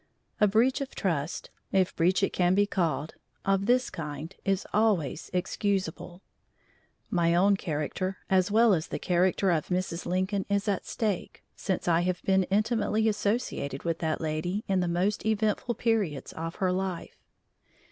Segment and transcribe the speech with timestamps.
[0.39, 3.13] A breach of trust if breach it can be called
[3.45, 6.23] of this kind is always excusable.
[7.11, 10.07] My own character, as well as the character of Mrs.
[10.07, 14.87] Lincoln, is at stake, since I have been intimately associated with that lady in the
[14.87, 17.23] most eventful periods of her life.